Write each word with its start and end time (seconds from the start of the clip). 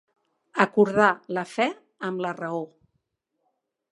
Acordar 0.63 1.09
la 1.39 1.43
fe 1.51 1.67
amb 2.09 2.25
la 2.27 2.33
raó. 2.39 2.65